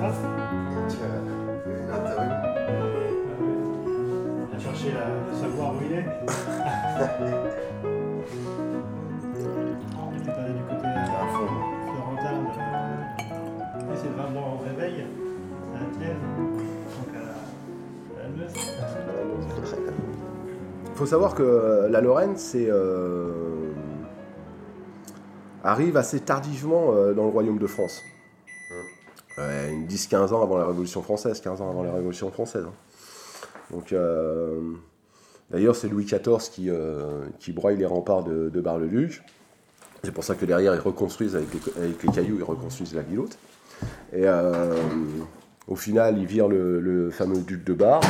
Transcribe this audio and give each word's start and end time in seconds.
On 0.00 0.04
va 4.52 4.58
chercher 4.58 4.92
à 4.92 5.34
savoir 5.34 5.74
où 5.74 5.78
il 5.84 5.92
est. 5.92 6.04
Tu 10.20 10.30
parlais 10.30 10.52
du 10.52 10.62
côté 10.62 10.86
euh, 10.86 10.96
florentin. 11.84 12.36
Et 13.80 13.96
c'est 13.96 14.08
vraiment 14.08 14.46
au 14.54 14.58
réveil. 14.64 14.96
À 15.74 15.76
la 15.80 15.86
tienne. 15.98 16.22
Donc 16.46 17.12
à 17.14 17.20
la, 17.24 17.34
à 18.18 18.22
la 18.22 18.28
Meuse. 18.36 18.54
Il 20.84 20.96
faut 20.96 21.06
savoir 21.06 21.34
que 21.34 21.42
euh, 21.42 21.88
la 21.88 22.00
Lorraine, 22.00 22.36
c'est 22.36 22.66
euh, 22.68 23.72
arrive 25.62 25.96
assez 25.96 26.20
tardivement 26.20 26.92
euh, 26.92 27.14
dans 27.14 27.24
le 27.24 27.30
royaume 27.30 27.58
de 27.58 27.66
France. 27.66 28.02
Ouais, 29.88 29.94
une 29.94 29.96
10-15 29.96 30.32
ans 30.34 30.42
avant 30.42 30.58
la 30.58 30.66
Révolution 30.66 31.02
française, 31.02 31.40
15 31.40 31.60
ans 31.60 31.70
avant 31.70 31.82
la 31.82 31.92
Révolution 31.92 32.30
française. 32.30 32.64
hein. 32.66 33.82
Euh, 33.92 34.72
d'ailleurs, 35.50 35.76
c'est 35.76 35.88
Louis 35.88 36.04
XIV 36.04 36.50
qui, 36.50 36.70
euh, 36.70 37.26
qui 37.38 37.52
broye 37.52 37.74
les 37.74 37.86
remparts 37.86 38.24
de, 38.24 38.60
Bar-le-Duc. 38.60 39.22
C'est 40.04 40.12
pour 40.12 40.24
ça 40.24 40.34
que 40.34 40.46
derrière, 40.46 40.74
ils 40.74 40.80
reconstruisent 40.80 41.36
avec 41.36 41.48
les, 41.76 42.12
cailloux, 42.12 42.36
ils 42.38 42.44
reconstruisent 42.44 42.94
la 42.94 43.02
haute. 43.18 43.38
Et 44.12 44.26
euh, 44.26 44.74
au 45.66 45.76
final, 45.76 46.18
ils 46.18 46.26
virent 46.26 46.48
le, 46.48 46.80
le 46.80 47.10
fameux 47.10 47.40
duc 47.40 47.64
de 47.64 47.74
Bar, 47.74 48.00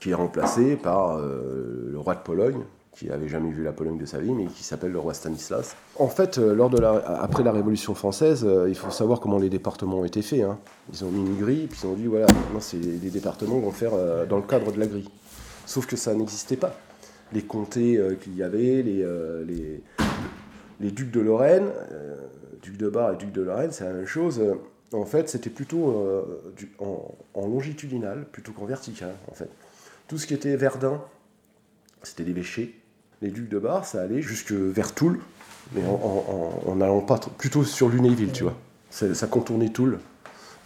qui 0.00 0.10
est 0.10 0.14
remplacé 0.14 0.76
par 0.76 1.18
le 1.18 1.96
roi 1.96 2.14
de 2.14 2.20
Pologne, 2.20 2.62
qui 2.92 3.06
n'avait 3.06 3.28
jamais 3.28 3.50
vu 3.50 3.62
la 3.62 3.72
Pologne 3.72 3.98
de 3.98 4.04
sa 4.04 4.18
vie, 4.18 4.32
mais 4.32 4.46
qui 4.46 4.64
s'appelle 4.64 4.92
le 4.92 4.98
roi 4.98 5.14
Stanislas. 5.14 5.76
En 5.96 6.08
fait, 6.08 6.38
euh, 6.38 6.56
après 7.06 7.42
la 7.42 7.52
Révolution 7.52 7.94
française, 7.94 8.44
euh, 8.44 8.68
il 8.68 8.74
faut 8.74 8.90
savoir 8.90 9.20
comment 9.20 9.38
les 9.38 9.48
départements 9.48 10.00
ont 10.00 10.04
été 10.04 10.22
faits. 10.22 10.42
hein. 10.42 10.58
Ils 10.92 11.04
ont 11.04 11.10
mis 11.10 11.20
une 11.20 11.38
grille, 11.38 11.66
puis 11.68 11.80
ils 11.82 11.86
ont 11.86 11.94
dit 11.94 12.06
voilà, 12.06 12.26
maintenant 12.26 12.60
c'est 12.60 12.78
les 12.78 13.10
départements 13.10 13.58
vont 13.58 13.70
faire 13.70 13.92
euh, 13.94 14.26
dans 14.26 14.36
le 14.36 14.42
cadre 14.42 14.72
de 14.72 14.80
la 14.80 14.86
grille. 14.86 15.08
Sauf 15.66 15.86
que 15.86 15.96
ça 15.96 16.14
n'existait 16.14 16.56
pas. 16.56 16.74
Les 17.32 17.42
comtés 17.42 18.00
qu'il 18.20 18.36
y 18.36 18.42
avait, 18.42 18.82
les, 18.82 19.82
ducs 20.80 21.12
de 21.12 21.20
Lorraine, 21.20 21.68
duc 22.60 22.76
de 22.76 22.88
Bar 22.88 23.12
et 23.12 23.16
duc 23.16 23.30
de 23.30 23.42
Lorraine, 23.42 23.70
c'est 23.70 23.84
la 23.84 23.92
même 23.92 24.06
chose. 24.06 24.42
En 24.92 25.04
fait, 25.04 25.28
c'était 25.28 25.48
plutôt 25.48 25.94
en, 26.80 27.46
longitudinal 27.46 28.26
plutôt 28.32 28.50
qu'en 28.50 28.64
vertical, 28.64 29.14
en 29.30 29.34
fait. 29.34 29.48
Tout 30.08 30.18
ce 30.18 30.26
qui 30.26 30.34
était 30.34 30.56
Verdun, 30.56 31.00
c'était 32.02 32.24
l'évêché. 32.24 32.79
Les 33.22 33.30
ducs 33.30 33.48
de 33.48 33.58
Bar, 33.58 33.84
ça 33.84 34.00
allait 34.02 34.22
jusque 34.22 34.52
vers 34.52 34.94
Toul, 34.94 35.20
mais 35.74 35.82
en, 35.84 35.90
en- 35.92 36.62
en- 36.66 36.70
en 36.72 36.80
allant 36.80 37.00
pas 37.00 37.18
plutôt 37.38 37.64
sur 37.64 37.88
Lunéville, 37.88 38.32
tu 38.32 38.44
vois. 38.44 38.56
Ça, 38.90 39.26
contournait 39.26 39.68
Toul, 39.68 39.98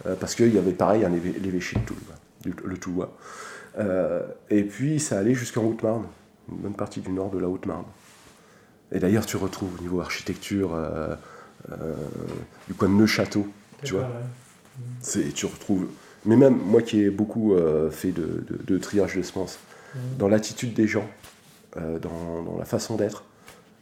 euh, 0.05 0.15
parce 0.19 0.35
qu'il 0.35 0.53
y 0.53 0.57
avait 0.57 0.71
pareil 0.73 1.03
un 1.05 1.11
évê- 1.11 1.37
l'évêché 1.41 1.77
de 1.79 1.85
Toul, 1.85 1.97
du- 2.43 2.55
le 2.63 2.77
Toulois. 2.77 3.15
Euh, 3.77 4.21
et 4.49 4.63
puis 4.63 4.99
ça 5.01 5.19
allait 5.19 5.35
jusqu'en 5.35 5.63
Haute-Marne, 5.65 6.05
une 6.49 6.57
bonne 6.57 6.73
partie 6.75 7.01
du 7.01 7.11
nord 7.11 7.29
de 7.29 7.39
la 7.39 7.47
Haute-Marne. 7.49 7.83
Et 8.93 8.99
d'ailleurs, 8.99 9.25
tu 9.25 9.35
retrouves 9.35 9.75
au 9.77 9.81
niveau 9.81 9.99
architecture 9.99 10.73
euh, 10.75 11.15
du 12.67 12.73
coin 12.73 12.87
de 12.87 12.93
Neufchâteau, 12.93 13.47
tu 13.83 13.93
vois. 13.95 14.07
C'est, 15.01 15.33
tu 15.33 15.45
retrouves. 15.45 15.87
Mais 16.25 16.35
même 16.37 16.55
moi 16.57 16.81
qui 16.81 17.01
ai 17.01 17.09
beaucoup 17.09 17.53
fait 17.91 18.11
de, 18.11 18.43
de- 18.49 18.59
de 18.65 18.77
triage 18.77 19.15
de 19.17 19.21
semences, 19.21 19.59
Mhm. 19.93 20.01
dans 20.19 20.27
l'attitude 20.29 20.73
des 20.73 20.87
gens, 20.87 21.07
euh, 21.77 21.99
dans, 21.99 22.57
la 22.57 22.65
façon 22.65 22.95
d'être, 22.95 23.23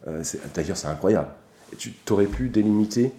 euh, 0.07 0.23
d'ailleurs 0.53 0.77
c'est 0.77 0.87
incroyable. 0.87 1.29
Tu 1.77 1.91
t'aurais 1.91 2.25
pu 2.25 2.49
délimiter 2.49 3.11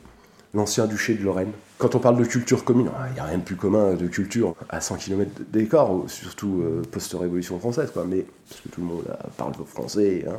l'ancien 0.54 0.86
duché 0.86 1.14
de 1.14 1.24
Lorraine. 1.24 1.52
Quand 1.78 1.94
on 1.94 1.98
parle 1.98 2.16
de 2.16 2.24
culture 2.24 2.64
commune, 2.64 2.90
ah, 2.96 3.06
il 3.10 3.14
n'y 3.14 3.20
a 3.20 3.24
rien 3.24 3.38
de 3.38 3.42
plus 3.42 3.56
commun 3.56 3.94
de 3.94 4.06
culture 4.06 4.54
à 4.68 4.80
100 4.80 4.96
km 4.96 5.30
d'écart, 5.52 5.90
surtout 6.06 6.62
euh, 6.62 6.82
post-révolution 6.90 7.58
française, 7.58 7.90
quoi. 7.92 8.04
Mais, 8.08 8.24
parce 8.48 8.60
que 8.60 8.68
tout 8.68 8.80
le 8.80 8.86
monde 8.86 9.04
euh, 9.08 9.14
parle 9.36 9.52
français. 9.66 10.24
hein. 10.28 10.36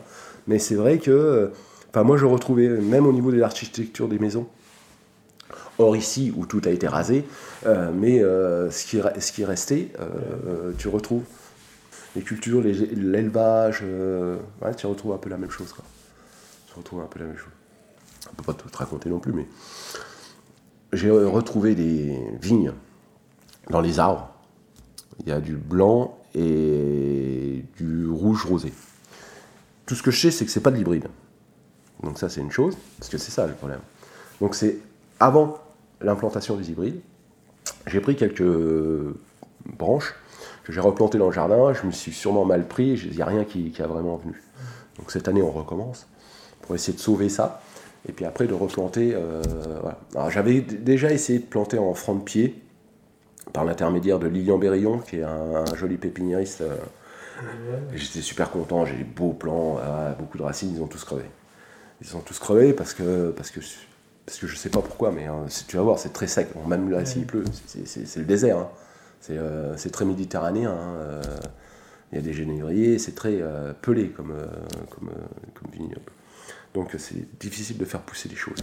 Mais 0.47 0.59
c'est 0.59 0.75
vrai 0.75 0.97
que, 0.99 1.51
moi 1.95 2.17
je 2.17 2.25
retrouvais, 2.25 2.67
même 2.67 3.05
au 3.05 3.13
niveau 3.13 3.31
de 3.31 3.37
l'architecture 3.37 4.07
des 4.07 4.19
maisons, 4.19 4.47
Or 5.77 5.97
ici, 5.97 6.33
où 6.35 6.45
tout 6.45 6.61
a 6.63 6.69
été 6.69 6.87
rasé, 6.87 7.25
mais 7.65 8.19
ce, 8.19 8.85
qui, 8.85 9.01
ce 9.19 9.31
qui 9.33 9.43
euh, 9.43 10.71
tu 10.77 10.87
retrouves 10.87 11.23
les 12.15 12.21
cultures, 12.21 12.61
l'élevage, 12.61 13.79
euh, 13.83 14.37
tu 14.77 14.87
retrouves 14.87 15.13
un 15.13 15.17
peu 15.17 15.29
la 15.29 15.37
même 15.37 15.51
chose. 15.51 15.73
Quoi. 15.73 15.83
Tu 16.67 16.73
retrouves 16.73 17.01
un 17.01 17.07
peu 17.07 17.19
la 17.19 17.25
même 17.25 17.37
chose. 17.37 17.51
On 18.31 18.35
peut 18.35 18.43
pas 18.43 18.53
tout 18.53 18.69
te 18.69 18.77
raconter 18.77 19.09
non 19.09 19.19
plus, 19.19 19.33
mais 19.33 19.47
j'ai 20.93 21.11
retrouvé 21.11 21.75
des 21.75 22.17
vignes 22.41 22.73
dans 23.69 23.81
les 23.81 23.99
arbres. 23.99 24.31
Il 25.19 25.29
y 25.29 25.31
a 25.31 25.39
du 25.39 25.55
blanc 25.55 26.17
et 26.33 27.63
du 27.77 28.07
rouge 28.07 28.45
rosé. 28.45 28.73
Tout 29.85 29.95
ce 29.95 30.03
que 30.03 30.11
je 30.11 30.19
sais, 30.19 30.31
c'est 30.31 30.45
que 30.45 30.51
c'est 30.51 30.61
pas 30.61 30.71
de 30.71 30.77
l'hybride. 30.77 31.07
Donc 32.03 32.17
ça, 32.17 32.29
c'est 32.29 32.41
une 32.41 32.51
chose, 32.51 32.77
parce 32.97 33.09
que 33.09 33.17
c'est 33.17 33.31
ça 33.31 33.45
le 33.47 33.53
problème. 33.53 33.79
Donc 34.41 34.55
c'est 34.55 34.77
avant 35.19 35.59
l'implantation 36.01 36.55
des 36.55 36.71
hybrides, 36.71 36.99
j'ai 37.87 38.01
pris 38.01 38.15
quelques 38.15 38.43
branches 39.65 40.13
que 40.65 40.73
j'ai 40.73 40.81
replantées 40.81 41.17
dans 41.17 41.27
le 41.27 41.33
jardin. 41.33 41.73
Je 41.73 41.85
me 41.85 41.91
suis 41.91 42.11
sûrement 42.11 42.43
mal 42.43 42.67
pris, 42.67 42.93
il 43.05 43.15
n'y 43.15 43.21
a 43.21 43.25
rien 43.25 43.45
qui, 43.45 43.71
qui 43.71 43.81
a 43.81 43.87
vraiment 43.87 44.17
venu. 44.17 44.41
Donc 44.97 45.11
cette 45.11 45.27
année, 45.29 45.41
on 45.41 45.51
recommence 45.51 46.07
pour 46.61 46.75
essayer 46.75 46.93
de 46.97 47.01
sauver 47.01 47.29
ça. 47.29 47.61
Et 48.07 48.11
puis 48.11 48.25
après, 48.25 48.47
de 48.47 48.53
replanter. 48.53 49.13
euh, 49.15 49.41
voilà. 49.81 50.29
J'avais 50.29 50.61
déjà 50.61 51.11
essayé 51.11 51.39
de 51.39 51.45
planter 51.45 51.77
en 51.79 51.93
franc 51.93 52.15
de 52.15 52.21
pied 52.21 52.61
par 53.53 53.63
l'intermédiaire 53.65 54.19
de 54.19 54.27
Lilian 54.27 54.57
Berillon, 54.57 54.99
qui 54.99 55.17
est 55.17 55.23
un, 55.23 55.63
un 55.65 55.75
joli 55.75 55.97
pépiniériste. 55.97 56.61
euh, 56.61 56.75
J'étais 57.93 58.21
super 58.21 58.49
content, 58.51 58.85
j'ai 58.85 58.95
des 58.95 59.03
beaux 59.03 59.33
plants, 59.33 59.77
ah, 59.81 60.15
beaucoup 60.17 60.37
de 60.37 60.43
racines, 60.43 60.73
ils 60.75 60.81
ont 60.81 60.87
tous 60.87 61.03
crevé. 61.03 61.25
Ils 62.01 62.15
ont 62.15 62.19
tous 62.21 62.39
crevé 62.39 62.73
parce 62.73 62.93
que, 62.93 63.31
parce 63.31 63.51
que, 63.51 63.59
parce 64.25 64.37
que 64.39 64.47
je 64.47 64.55
sais 64.55 64.69
pas 64.69 64.81
pourquoi, 64.81 65.11
mais 65.11 65.25
hein, 65.25 65.45
tu 65.67 65.77
vas 65.77 65.83
voir, 65.83 65.99
c'est 65.99 66.13
très 66.13 66.27
sec. 66.27 66.47
Même 66.67 66.89
là, 66.89 67.05
s'il 67.05 67.25
pleut, 67.25 67.43
c'est 67.65 68.17
le 68.17 68.25
désert. 68.25 68.57
hein. 68.57 68.69
C'est 69.25 69.39
euh, 69.39 69.75
c'est 69.75 69.89
très 69.89 70.05
méditerranéen. 70.05 70.71
hein, 70.71 70.95
euh, 70.99 71.21
Il 72.11 72.15
y 72.15 72.19
a 72.19 72.21
des 72.21 72.33
genévriers, 72.33 72.99
c'est 72.99 73.15
très 73.15 73.41
euh, 73.41 73.73
pelé 73.81 74.09
comme, 74.09 74.35
vignoble. 75.73 76.11
Donc 76.75 76.93
c'est 76.99 77.39
difficile 77.39 77.77
de 77.77 77.85
faire 77.85 78.01
pousser 78.01 78.29
les 78.29 78.35
choses. 78.35 78.59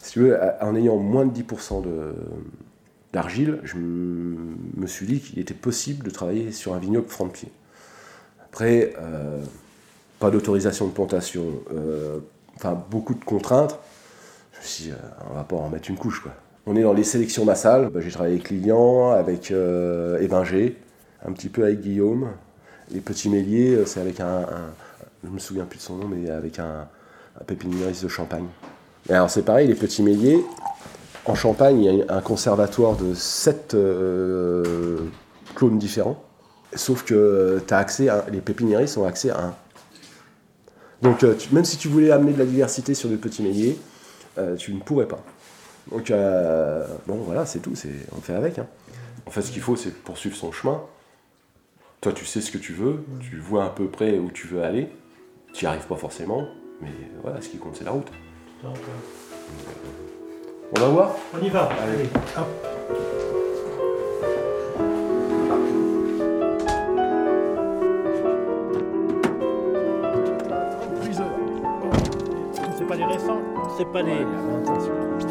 Si 0.00 0.12
tu 0.12 0.20
veux, 0.20 0.38
en 0.60 0.74
ayant 0.74 0.96
moins 0.96 1.24
de 1.26 1.32
10% 1.32 1.80
de- 1.82 2.14
d'argile, 3.12 3.60
je 3.62 3.76
me 3.76 4.86
suis 4.86 5.06
dit 5.06 5.20
qu'il 5.20 5.38
était 5.38 5.54
possible 5.54 6.04
de 6.04 6.10
travailler 6.10 6.50
sur 6.50 6.74
un 6.74 6.78
vignoble 6.78 7.08
franc 7.08 7.26
de 7.26 7.32
pied. 7.32 7.52
Après, 8.44 8.94
pas 10.18 10.30
d'autorisation 10.30 10.86
de 10.88 10.92
plantation, 10.92 11.44
enfin 12.56 12.74
beaucoup 12.90 13.14
de 13.14 13.24
contraintes. 13.24 13.78
Je 14.52 14.58
me 14.58 14.64
suis 14.64 14.84
dit, 14.84 14.92
on 15.30 15.34
va 15.34 15.44
pas 15.44 15.56
en 15.56 15.68
mettre 15.70 15.88
une 15.90 15.96
couche. 15.96 16.20
Quoi. 16.20 16.32
On 16.66 16.76
est 16.76 16.82
dans 16.82 16.92
les 16.92 17.04
sélections 17.04 17.44
massales. 17.44 17.90
Bah, 17.90 18.00
J'ai 18.00 18.10
travaillé 18.10 18.34
avec 18.36 18.50
Lilian, 18.50 19.10
avec 19.10 19.50
euh, 19.50 20.18
Évinger, 20.20 20.76
un 21.26 21.32
petit 21.32 21.48
peu 21.48 21.64
avec 21.64 21.80
Guillaume. 21.80 22.28
Les 22.90 23.00
petits 23.00 23.28
méliers, 23.28 23.74
euh, 23.74 23.86
c'est 23.86 24.00
avec 24.00 24.20
un, 24.20 24.40
un- 24.42 24.72
Je 25.24 25.28
me 25.28 25.38
souviens 25.38 25.64
plus 25.64 25.78
de 25.78 25.82
son 25.82 25.96
nom, 25.96 26.08
mais 26.08 26.30
avec 26.30 26.58
un, 26.58 26.86
pépiniériste 27.46 28.04
de 28.04 28.08
Champagne. 28.08 28.46
Et 29.08 29.12
alors 29.12 29.28
c'est 29.28 29.42
pareil, 29.42 29.66
les 29.68 29.74
petits 29.74 30.02
méliers. 30.02 30.42
En 31.26 31.34
Champagne, 31.34 31.82
il 31.82 31.94
y 31.96 32.02
a 32.02 32.14
un 32.14 32.20
conservatoire 32.20 32.96
de 32.96 33.14
sept 33.14 33.74
euh, 33.74 34.98
clones 35.54 35.78
différents. 35.78 36.22
Sauf 36.74 37.04
que 37.04 37.60
as 37.70 37.78
accès 37.78 38.08
à, 38.08 38.24
les 38.30 38.40
pépiniéristes 38.40 38.96
ont 38.98 39.04
accès 39.06 39.30
à 39.30 39.40
un. 39.40 39.54
Donc 41.02 41.22
euh, 41.24 41.34
même 41.52 41.64
si 41.64 41.76
tu 41.76 41.88
voulais 41.88 42.10
amener 42.10 42.32
de 42.32 42.38
la 42.38 42.44
diversité 42.46 42.94
sur 42.94 43.08
des 43.08 43.16
petits 43.16 43.42
méliers, 43.42 43.76
euh, 44.38 44.56
tu 44.56 44.72
ne 44.74 44.80
pourrais 44.80 45.06
pas. 45.06 45.22
Donc 45.90 46.10
euh, 46.10 46.86
bon 47.06 47.16
voilà, 47.16 47.44
c'est 47.46 47.60
tout, 47.60 47.74
c'est, 47.74 47.90
on 48.16 48.20
fait 48.20 48.34
avec. 48.34 48.58
hein. 48.58 48.66
En 49.26 49.30
fait, 49.30 49.42
ce 49.42 49.50
qu'il 49.50 49.62
faut, 49.62 49.76
c'est 49.76 49.94
poursuivre 49.94 50.36
son 50.36 50.52
chemin. 50.52 50.82
Toi, 52.00 52.12
tu 52.12 52.24
sais 52.26 52.40
ce 52.40 52.50
que 52.50 52.58
tu 52.58 52.72
veux, 52.72 53.04
tu 53.20 53.38
vois 53.38 53.64
à 53.64 53.70
peu 53.70 53.86
près 53.88 54.18
où 54.18 54.30
tu 54.30 54.46
veux 54.46 54.62
aller. 54.62 54.88
Tu 55.54 55.64
n'y 55.64 55.68
arrives 55.68 55.86
pas 55.86 55.96
forcément, 55.96 56.46
mais 56.80 56.90
voilà, 57.22 57.40
ce 57.40 57.48
qui 57.48 57.58
compte, 57.58 57.76
c'est 57.76 57.84
la 57.84 57.92
route. 57.92 58.08
Euh, 58.64 58.68
On 60.76 60.80
va 60.80 60.88
voir 60.88 61.14
on 61.32 61.44
y 61.44 61.48
va. 61.48 61.68
Allez, 61.82 62.08
hop. 62.36 63.23
c'est 73.76 73.90
pas 73.90 74.02
des, 74.02 74.26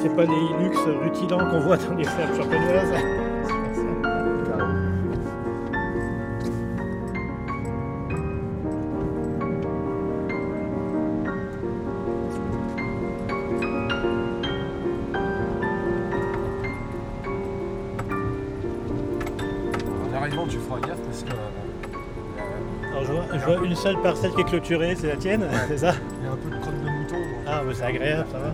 c'est 0.01 0.15
pas 0.15 0.25
des 0.25 0.33
luxes 0.59 0.87
rutilants 1.01 1.49
qu'on 1.49 1.59
voit 1.61 1.77
dans 1.77 1.95
les 1.95 2.03
fermes 2.03 2.35
champenoises. 2.35 2.93
Euh, 22.95 23.01
je 23.05 23.11
vois, 23.11 23.25
je 23.33 23.45
vois 23.45 23.65
une 23.65 23.75
seule 23.75 24.01
parcelle 24.01 24.31
qui 24.31 24.41
est 24.41 24.45
clôturée, 24.45 24.95
c'est 24.95 25.07
la 25.07 25.15
tienne, 25.17 25.45
c'est 25.67 25.77
ça? 25.77 25.93
Il 26.19 26.25
y 26.25 26.27
a 26.27 26.31
un 26.31 26.35
peu 26.35 26.49
de 26.49 26.82
bah, 27.65 27.71
c'est 27.73 27.83
agréable, 27.85 28.27
ça 28.31 28.39
va? 28.39 28.53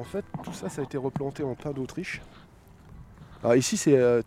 En 0.00 0.04
fait, 0.04 0.24
tout 0.42 0.52
ça, 0.52 0.68
ça 0.68 0.80
a 0.80 0.84
été 0.84 0.96
replanté 0.98 1.42
en 1.42 1.54
pin 1.54 1.70
d'Autriche. 1.72 2.20
Alors 3.42 3.56
ici, 3.56 3.76
c'est 3.76 3.96
euh, 3.96 4.22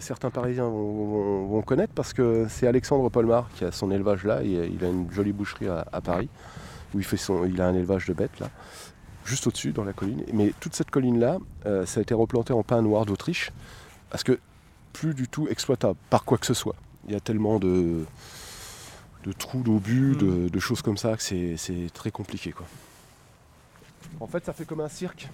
certains 0.00 0.30
Parisiens 0.30 0.68
vont, 0.68 1.06
vont- 1.06 1.46
vont 1.46 1.62
connaître 1.62 1.92
parce 1.92 2.12
que 2.12 2.46
c'est 2.48 2.66
Alexandre 2.66 3.08
Polmar 3.10 3.48
qui 3.54 3.64
a 3.64 3.72
son 3.72 3.90
élevage 3.90 4.24
là. 4.24 4.42
Il, 4.42 4.52
il 4.74 4.84
a 4.84 4.88
une 4.88 5.10
jolie 5.10 5.32
boucherie 5.32 5.66
à, 5.68 5.86
à 5.92 6.00
Paris 6.00 6.28
où 6.94 6.98
il, 7.00 7.04
fait 7.04 7.16
son, 7.16 7.44
il 7.44 7.60
a 7.60 7.66
un 7.66 7.74
élevage 7.74 8.06
de 8.06 8.12
bêtes 8.12 8.38
là, 8.38 8.48
juste 9.24 9.46
au-dessus 9.48 9.72
dans 9.72 9.82
la 9.84 9.92
colline. 9.92 10.22
Mais 10.32 10.52
toute 10.60 10.74
cette 10.76 10.90
colline-là, 10.90 11.38
euh, 11.66 11.84
ça 11.84 11.98
a 11.98 12.02
été 12.02 12.14
replanté 12.14 12.52
en 12.52 12.62
pin 12.62 12.80
noir 12.80 13.06
d'Autriche 13.06 13.50
parce 14.10 14.22
que 14.22 14.38
plus 14.92 15.12
du 15.14 15.26
tout 15.26 15.48
exploitable 15.48 15.98
par 16.10 16.24
quoi 16.24 16.38
que 16.38 16.46
ce 16.46 16.54
soit. 16.54 16.76
Il 17.08 17.12
y 17.12 17.16
a 17.16 17.20
tellement 17.20 17.58
de, 17.58 18.04
de 19.24 19.32
trous 19.32 19.62
d'obus, 19.62 20.14
de, 20.16 20.48
de 20.48 20.58
choses 20.60 20.80
comme 20.80 20.96
ça 20.96 21.16
que 21.16 21.22
c'est 21.22 21.56
c'est 21.56 21.90
très 21.92 22.12
compliqué 22.12 22.52
quoi. 22.52 22.66
En 24.20 24.26
fait, 24.26 24.44
ça 24.44 24.52
fait 24.52 24.64
comme 24.64 24.80
un 24.80 24.88
cirque. 24.88 25.28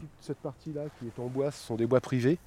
Toute 0.00 0.08
cette 0.20 0.38
partie-là 0.38 0.82
qui 0.98 1.06
est 1.06 1.18
en 1.20 1.26
bois, 1.26 1.50
ce 1.50 1.64
sont 1.66 1.76
des 1.76 1.86
bois 1.86 2.00
privés 2.00 2.38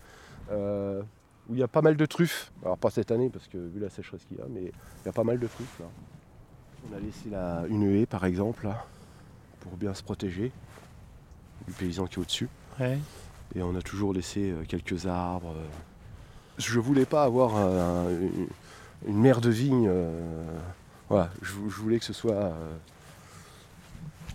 euh, 0.51 1.01
où 1.49 1.53
il 1.53 1.59
y 1.59 1.63
a 1.63 1.67
pas 1.67 1.81
mal 1.81 1.95
de 1.95 2.05
truffes. 2.05 2.51
Alors 2.63 2.77
pas 2.77 2.89
cette 2.89 3.11
année 3.11 3.29
parce 3.29 3.47
que 3.47 3.57
vu 3.57 3.79
la 3.79 3.89
sécheresse 3.89 4.23
qu'il 4.25 4.37
y 4.37 4.41
a, 4.41 4.45
mais 4.49 4.61
il 4.63 5.05
y 5.05 5.09
a 5.09 5.13
pas 5.13 5.23
mal 5.23 5.39
de 5.39 5.47
truffes 5.47 5.79
là. 5.79 5.85
On 6.91 6.95
a 6.95 6.99
laissé 6.99 7.29
la, 7.31 7.63
une 7.69 7.83
haie 7.83 8.05
par 8.05 8.25
exemple 8.25 8.65
là 8.65 8.85
pour 9.61 9.75
bien 9.77 9.93
se 9.93 10.03
protéger 10.03 10.51
du 11.67 11.73
paysan 11.73 12.05
qui 12.05 12.15
est 12.15 12.21
au-dessus. 12.21 12.49
Ouais. 12.79 12.99
Et 13.55 13.61
on 13.63 13.75
a 13.75 13.81
toujours 13.81 14.13
laissé 14.13 14.51
euh, 14.51 14.63
quelques 14.67 15.05
arbres. 15.07 15.53
euh. 15.55 15.65
Je 16.57 16.79
voulais 16.79 17.05
pas 17.05 17.23
avoir 17.23 17.55
un- 17.55 18.09
une, 18.09 18.47
une 19.07 19.17
mer 19.19 19.41
de 19.41 19.49
vigne. 19.49 19.87
euh, 19.89 20.57
voilà, 21.09 21.29
je 21.41 21.53
voulais 21.53 21.99
que 21.99 22.05
ce 22.05 22.13
soit. 22.13 22.53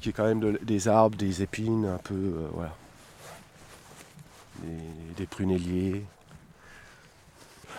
Y 0.06 0.10
ait 0.10 0.12
quand 0.12 0.24
même 0.24 0.40
de- 0.40 0.58
des 0.62 0.88
arbres, 0.88 1.16
des 1.16 1.42
épines, 1.42 1.86
un 1.86 1.98
peu. 1.98 2.14
euh. 2.14 2.66
Des, 5.16 5.26
prunelliers. 5.26 6.04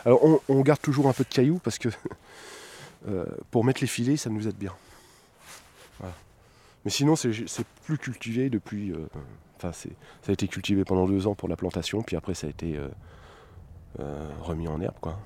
Alors 0.06 0.24
on, 0.48 0.62
garde 0.62 0.82
toujours 0.82 1.08
un 1.08 1.14
peu 1.14 1.24
de 1.24 1.30
cailloux 1.30 1.60
parce 1.64 1.78
que 1.78 1.90
euh, 3.08 3.26
pour 3.52 3.64
mettre 3.64 3.82
les 3.82 3.88
filets, 3.88 4.18
ça 4.18 4.30
nous 4.30 4.48
aide 4.48 4.56
bien. 4.58 4.74
Mais 6.84 6.90
sinon, 6.90 7.16
c'est 7.16 7.32
plus 7.86 7.98
cultivé 8.00 8.50
depuis. 8.50 8.92
euh, 8.92 9.06
Enfin, 9.58 9.72
ça 9.74 9.90
a 10.30 10.32
été 10.32 10.48
cultivé 10.48 10.84
pendant 10.84 11.06
deux 11.06 11.28
ans 11.28 11.36
pour 11.36 11.48
la 11.48 11.56
plantation, 11.56 12.02
puis 12.02 12.16
après 12.16 12.34
ça 12.34 12.48
a 12.48 12.50
été 12.50 12.80
remis 14.42 14.68
en 14.68 14.82
herbe. 14.82 14.96
Quoi. 15.00 15.20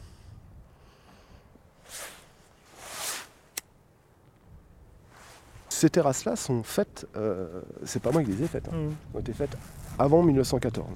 Ces 5.75 5.89
terrasses-là 5.89 6.37
sont 6.37 6.63
faites, 6.63 7.05
euh, 7.17 7.61
c'est 7.83 8.01
pas 8.01 8.09
moi 8.09 8.23
qui 8.23 8.31
les 8.31 8.43
ai 8.43 8.47
faites, 8.47 8.69
hein, 8.69 8.77
Mhm. 8.77 8.95
ont 9.13 9.19
été 9.19 9.33
faites 9.33 9.57
avant 9.99 10.23
1914. 10.23 10.87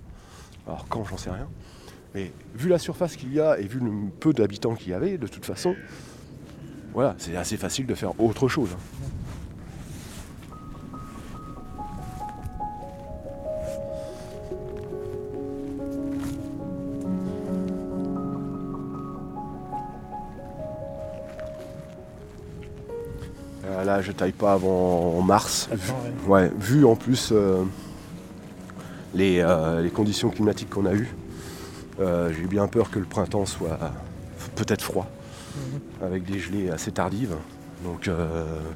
Alors 0.66 0.86
quand, 0.88 1.04
j'en 1.04 1.18
sais 1.18 1.30
rien. 1.32 1.50
Mais 2.16 2.32
vu 2.56 2.70
la 2.70 2.80
surface 2.80 3.18
qu'il 3.18 3.34
y 3.34 3.42
a 3.42 3.60
et 3.60 3.64
vu 3.68 3.80
le 3.80 3.92
peu 4.22 4.32
d'habitants 4.32 4.76
qu'il 4.76 4.92
y 4.92 4.94
avait, 4.94 5.18
de 5.18 5.28
toute 5.28 5.46
façon, 5.46 5.76
voilà, 6.94 7.14
c'est 7.18 7.36
assez 7.36 7.58
facile 7.58 7.88
de 7.88 7.94
faire 7.94 8.18
autre 8.22 8.48
chose. 8.48 8.70
hein. 8.74 9.09
Je 24.10 24.14
taille 24.14 24.32
pas 24.32 24.54
avant 24.54 25.22
mars. 25.22 25.70
Ouais. 26.28 26.52
Vu 26.60 26.84
en 26.84 26.96
plus 26.96 27.30
euh, 27.32 27.64
les, 29.14 29.40
euh, 29.40 29.82
les 29.82 29.92
conditions 29.92 30.30
climatiques 30.32 30.72
qu'on 30.72 30.88
a 30.88 30.94
eues, 30.94 31.14
euh, 32.00 32.34
j'ai 32.34 32.48
bien 32.48 32.68
peur 32.68 32.90
que 32.90 32.98
le 32.98 33.06
printemps 33.06 33.46
soit 33.46 33.78
peut-être 34.56 34.82
froid, 34.82 35.08
avec 36.02 36.24
des 36.26 36.40
gelées 36.40 36.72
assez 36.72 36.92
tardives. 36.92 37.36
Donc 37.84 38.10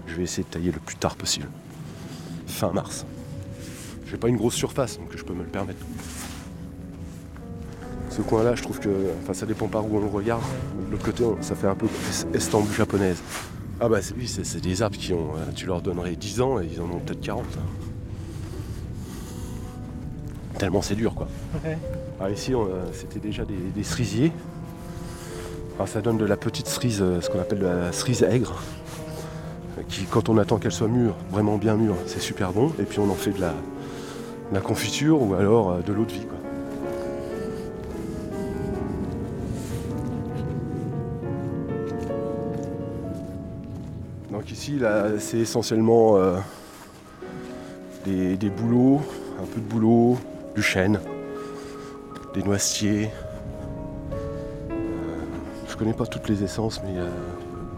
je 0.08 0.16
vais 0.16 0.24
essayer 0.24 0.44
de 0.44 0.50
tailler 0.50 0.72
le 0.72 0.80
plus 0.80 0.96
tard 0.96 1.16
possible. 1.16 1.48
Fin 2.46 2.72
mars. 2.72 3.06
J'ai 4.06 4.18
pas 4.18 4.28
une 4.28 4.38
grosse 4.38 4.54
surface, 4.54 5.00
donc 5.00 5.10
je 5.16 5.24
peux 5.24 5.34
me 5.34 5.42
le 5.42 5.50
permettre. 5.50 5.84
Ce 8.12 8.22
coin-là, 8.22 8.54
je 8.54 8.62
trouve 8.62 8.80
que. 8.80 8.90
Enfin, 9.24 9.34
ça 9.34 9.48
dépend 9.48 9.68
par 9.68 9.84
où 9.86 9.98
on 9.98 10.00
le 10.00 10.06
regarde. 10.06 10.44
De 10.86 10.92
l'autre 10.92 11.04
côté, 11.04 11.24
ça 11.42 11.56
fait 11.56 11.66
un 11.66 11.74
peu 11.74 11.88
estampe 12.36 12.72
japonaise. 12.72 13.18
Ah 13.80 13.90
bah 13.90 13.98
oui, 14.18 14.28
c'est 14.28 14.62
des 14.62 14.82
arbres 14.82 14.98
qui 14.98 15.14
ont. 15.14 15.32
euh, 15.36 15.52
tu 15.56 15.66
leur 15.66 15.82
donnerais 15.82 16.16
10 16.16 16.42
ans 16.42 16.60
et 16.60 16.70
ils 16.72 16.80
en 16.80 16.86
ont 16.86 17.00
peut-être 17.00 17.22
40. 17.22 17.44
hein. 17.58 17.62
Tellement 20.58 20.82
c'est 20.82 20.96
dur 20.96 21.14
quoi. 21.16 21.28
Ouais. 21.66 21.78
Alors 22.20 22.32
ici, 22.32 22.54
euh, 22.54 22.86
c'était 22.94 23.20
déjà 23.20 23.44
des, 23.44 23.56
des 23.76 23.84
cerisiers. 23.84 24.32
Alors 25.76 25.88
ça 25.88 26.02
donne 26.02 26.18
de 26.18 26.26
la 26.26 26.38
petite 26.38 26.68
cerise, 26.68 27.00
euh, 27.02 27.20
ce 27.22 27.30
qu'on 27.30 27.40
appelle 27.40 27.62
la 27.62 27.92
cerise 27.92 28.24
aigre. 28.24 28.62
Qui, 29.90 30.04
quand 30.06 30.30
on 30.30 30.38
attend 30.38 30.58
qu'elle 30.60 30.72
soit 30.72 30.88
mûre, 30.88 31.16
vraiment 31.32 31.58
bien 31.58 31.76
mûre, 31.76 31.96
c'est 32.06 32.22
super 32.22 32.54
bon. 32.54 32.72
Et 32.80 32.84
puis 32.84 33.00
on 33.00 33.10
en 33.10 33.16
fait 33.16 33.32
de 33.32 33.42
la, 33.42 33.50
de 33.50 34.54
la 34.54 34.62
confiture 34.62 35.22
ou 35.22 35.34
alors 35.34 35.80
de 35.84 35.92
l'eau 35.92 36.06
de 36.06 36.12
vie. 36.12 36.26
Quoi. 36.26 36.38
C'est 45.20 45.40
essentiellement 45.40 46.18
euh, 46.18 46.38
des, 48.06 48.50
bouleaux, 48.50 49.02
un 49.42 49.46
peu 49.46 49.60
de 49.60 49.66
boulot, 49.66 50.18
du 50.56 50.62
chêne, 50.62 51.00
des 52.34 52.44
noisetiers. 52.44 53.10
Euh, 54.72 54.76
je 55.68 55.76
connais 55.76 55.94
pas 55.94 56.06
toutes 56.06 56.30
les 56.30 56.44
essences, 56.44 56.82
mais 56.86 56.98
a 56.98 57.08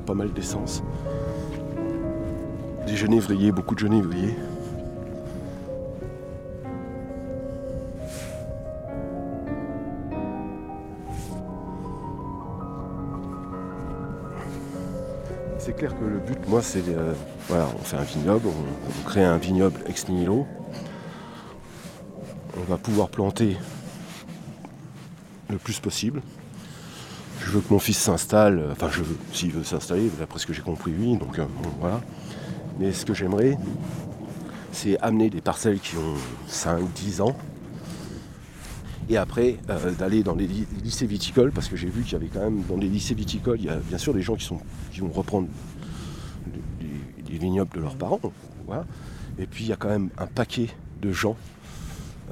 pas 0.06 0.14
mal 0.14 0.32
d'essences. 0.32 0.84
Des 2.86 2.96
genévriers, 2.96 3.52
beaucoup 3.52 3.74
de 3.74 3.80
genévriers. 3.80 4.36
C'est 15.76 15.80
clair 15.80 16.00
que 16.00 16.06
le 16.06 16.20
but, 16.20 16.48
moi, 16.48 16.62
c'est 16.62 16.88
euh, 16.88 17.14
voilà, 17.50 17.68
on 17.78 17.84
fait 17.84 17.98
un 17.98 18.04
vignoble, 18.04 18.48
on, 18.48 19.04
crée 19.10 19.26
un 19.26 19.36
vignoble 19.36 19.82
ex 19.88 20.08
nihilo. 20.08 20.48
On 22.58 22.64
va 22.64 22.78
pouvoir 22.78 23.10
planter 23.10 23.58
le 25.50 25.58
plus 25.58 25.82
possible. 25.82 26.22
Je 27.42 27.52
veux 27.52 27.60
que 27.60 27.74
mon 27.74 27.80
fils 27.80 27.98
s'installe, 27.98 28.60
euh, 28.60 28.72
enfin 28.72 28.88
je 28.90 29.04
veux, 29.04 29.18
s'il 29.34 29.52
veut 29.52 29.66
s'installer, 29.66 30.10
d'après 30.18 30.40
ce 30.40 30.46
que 30.46 30.54
j'ai 30.54 30.62
compris, 30.62 30.94
oui, 30.98 31.18
donc 31.18 31.40
euh, 31.40 31.46
bon, 31.62 31.70
voilà. 31.82 32.00
Mais 32.80 32.94
ce 32.94 33.06
que 33.06 33.14
j'aimerais, 33.14 33.58
c'est 34.72 34.98
amener 35.02 35.30
des 35.30 35.42
parcelles 35.42 35.82
qui 35.82 35.98
ont 35.98 36.16
5-10 36.50 37.22
ans, 37.22 37.36
et 39.10 39.18
après 39.18 39.58
euh, 39.70 39.92
d'aller 39.92 40.24
dans 40.24 40.36
les 40.36 40.48
ly- 40.48 40.68
lycées 40.84 41.06
viticoles, 41.08 41.52
parce 41.52 41.68
que 41.68 41.76
j'ai 41.76 41.90
vu 41.90 42.04
qu'il 42.04 42.14
y 42.14 42.16
avait 42.16 42.28
quand 42.28 42.40
même 42.42 42.64
dans 42.68 42.78
les 42.78 42.88
lycées 42.88 43.14
viticoles, 43.16 43.60
il 43.60 43.66
y 43.66 43.70
a 43.70 43.78
bien 43.78 43.98
sûr 43.98 44.14
des 44.14 44.22
gens 44.22 44.36
qui, 44.36 44.46
sont, 44.46 44.60
qui 44.92 45.00
vont 45.02 45.10
reprendre 45.12 45.48
les, 46.54 46.88
les- 46.88 47.32
les 47.32 47.38
vignobles 47.38 47.72
de 47.76 47.82
leurs 47.82 47.96
parents. 47.98 48.20
Et 49.38 49.46
puis 49.48 49.66
il 49.66 49.68
y 49.68 49.74
a 49.74 49.76
quand 49.76 49.90
même 49.90 50.10
un 50.18 50.28
paquet 50.28 50.70
de 51.02 51.12
gens 51.12 51.36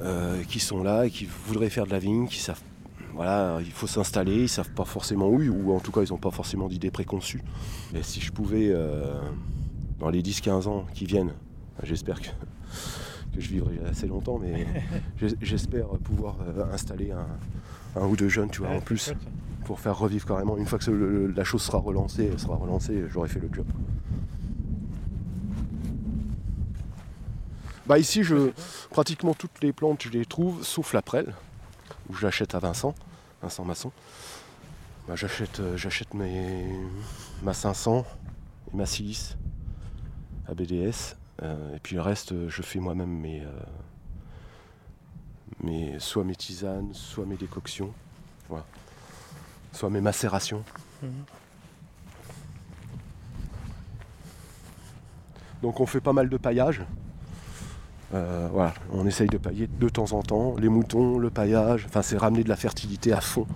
euh, 0.00 0.42
qui 0.48 0.58
sont 0.58 0.82
là 0.82 1.04
et 1.06 1.10
qui 1.10 1.28
voudraient 1.46 1.70
faire 1.70 1.86
de 1.86 1.92
la 1.92 1.98
vigne, 2.00 2.26
qui 2.26 2.38
savent, 2.40 2.60
voilà, 3.14 3.58
il 3.60 3.70
faut 3.70 3.86
s'installer, 3.86 4.42
ils 4.44 4.48
savent 4.48 4.70
pas 4.70 4.84
forcément 4.84 5.28
où, 5.28 5.40
ou 5.40 5.72
en 5.76 5.80
tout 5.80 5.92
cas 5.92 6.02
ils 6.02 6.10
n'ont 6.10 6.18
pas 6.18 6.30
forcément 6.32 6.66
d'idées 6.68 6.90
préconçues. 6.90 7.42
Et 7.94 8.02
si 8.02 8.20
je 8.20 8.32
pouvais 8.32 8.70
euh, 8.70 9.20
dans 10.00 10.08
les 10.10 10.22
10-15 10.22 10.66
ans 10.66 10.86
qui 10.94 11.04
viennent, 11.06 11.32
j'espère 11.84 12.20
que, 12.20 12.28
que 13.34 13.40
je 13.40 13.48
vivrai 13.48 13.78
assez 13.90 14.06
longtemps, 14.06 14.38
mais 14.38 14.66
j'es- 15.20 15.36
j'espère 15.42 15.86
pouvoir 16.02 16.36
euh, 16.42 16.72
installer 16.72 17.10
un, 17.12 17.26
un 18.00 18.06
ou 18.06 18.16
deux 18.16 18.28
jeunes, 18.28 18.50
tu 18.50 18.60
vois, 18.60 18.70
Ouais, 18.70 18.76
en 18.76 18.80
plus, 18.80 19.12
pour 19.64 19.80
faire 19.80 19.98
revivre 19.98 20.26
carrément. 20.26 20.56
Une 20.56 20.66
fois 20.66 20.78
que 20.78 20.90
le- 20.90 21.26
la 21.28 21.44
chose 21.44 21.62
sera 21.62 21.78
relancée, 21.78 22.30
sera 22.38 22.56
relancée, 22.56 23.04
j'aurai 23.10 23.28
fait 23.28 23.40
le 23.40 23.48
job. 23.52 23.66
Bah 27.86 27.98
ici, 27.98 28.22
je, 28.24 28.50
pratiquement 28.90 29.34
toutes 29.34 29.60
les 29.62 29.72
plantes, 29.72 30.02
je 30.04 30.08
les 30.08 30.24
trouve, 30.24 30.64
sauf 30.64 30.94
la 30.94 31.02
prêle, 31.02 31.34
où 32.08 32.14
j'achète 32.14 32.54
à 32.54 32.58
Vincent, 32.58 32.94
Vincent 33.42 33.64
Masson. 33.64 33.92
Bah, 35.06 35.16
j'achète, 35.16 35.60
euh, 35.60 35.76
j'achète 35.76 36.14
mes, 36.14 36.64
ma 37.42 37.52
500 37.52 38.06
et 38.72 38.76
ma 38.76 38.86
silice 38.86 39.36
à 40.48 40.54
BDS. 40.54 41.14
Euh, 41.42 41.74
et 41.76 41.78
puis 41.80 41.96
le 41.96 42.02
reste, 42.02 42.32
euh, 42.32 42.48
je 42.48 42.62
fais 42.62 42.78
moi-même 42.78 43.10
mes, 43.10 43.40
euh, 43.42 43.48
mes, 45.62 45.98
soit 45.98 46.24
mes 46.24 46.36
tisanes, 46.36 46.92
soit 46.94 47.26
mes 47.26 47.36
décoctions, 47.36 47.92
voilà. 48.48 48.64
soit 49.72 49.90
mes 49.90 50.00
macérations. 50.00 50.62
Mhm. 51.02 51.10
Donc 55.62 55.80
on 55.80 55.86
fait 55.86 56.00
pas 56.00 56.12
mal 56.12 56.28
de 56.28 56.36
paillage. 56.36 56.82
Euh, 58.12 58.48
voilà, 58.52 58.74
on 58.92 59.06
essaye 59.06 59.28
de 59.28 59.38
pailler 59.38 59.66
de 59.66 59.88
temps 59.88 60.12
en 60.12 60.22
temps. 60.22 60.54
Les 60.58 60.68
moutons, 60.68 61.18
le 61.18 61.30
paillage, 61.30 61.84
enfin 61.88 62.02
c'est 62.02 62.16
ramener 62.18 62.44
de 62.44 62.48
la 62.48 62.56
fertilité 62.56 63.12
à 63.12 63.20
fond. 63.20 63.46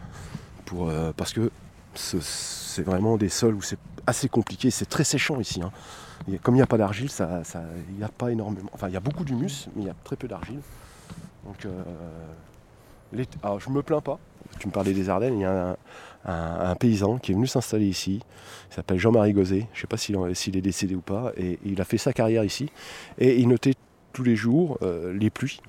Pour, 0.64 0.88
euh, 0.88 1.12
parce 1.16 1.32
que 1.32 1.50
ce- 1.94 2.20
c'est 2.78 2.84
vraiment 2.84 3.16
des 3.16 3.28
sols 3.28 3.56
où 3.56 3.60
c'est 3.62 3.78
assez 4.06 4.28
compliqué, 4.28 4.70
c'est 4.70 4.86
très 4.86 5.02
séchant 5.02 5.40
ici. 5.40 5.60
hein. 5.60 5.72
Comme 6.44 6.54
il 6.54 6.58
n'y 6.58 6.62
a 6.62 6.66
pas 6.66 6.78
d'argile, 6.78 7.10
ça, 7.10 7.42
ça- 7.42 7.64
il 7.90 7.96
n'y 7.96 8.04
a 8.04 8.08
pas 8.08 8.30
énormément. 8.30 8.70
Enfin 8.72 8.86
il 8.86 8.94
y 8.94 8.96
a 8.96 9.00
beaucoup 9.00 9.24
d'humus, 9.24 9.68
mais 9.74 9.82
il 9.82 9.86
y 9.88 9.90
a 9.90 9.96
très 10.04 10.14
peu 10.14 10.28
d'argile. 10.28 10.60
Donc 11.44 11.66
euh, 11.66 11.82
alors, 13.42 13.58
je 13.58 13.68
me 13.70 13.82
plains 13.82 14.00
pas. 14.00 14.20
Tu 14.60 14.68
me 14.68 14.72
parlais 14.72 14.92
des 14.92 15.08
Ardennes, 15.08 15.38
il 15.38 15.40
y 15.40 15.44
a 15.44 15.76
un, 16.24 16.74
paysan 16.76 17.18
qui 17.18 17.32
est 17.32 17.34
venu 17.34 17.48
s'installer 17.48 17.86
ici. 17.86 18.20
Il 18.70 18.74
s'appelle 18.74 18.98
Jean-Marie 18.98 19.32
Gauzet. 19.32 19.66
Je 19.72 19.78
ne 19.78 19.80
sais 19.80 19.86
pas 19.88 19.96
s'il 19.96 20.56
est 20.56 20.60
décédé 20.60 20.94
ou 20.94 21.00
pas. 21.00 21.32
Et 21.36 21.58
il 21.64 21.80
a 21.80 21.84
fait 21.84 21.98
sa 21.98 22.12
carrière 22.12 22.44
ici. 22.44 22.70
Et 23.18 23.40
il 23.40 23.48
notait 23.48 23.74
tous 24.12 24.22
les 24.22 24.36
jours 24.36 24.78
euh, 24.82 25.12
les 25.12 25.30
pluies. 25.30 25.60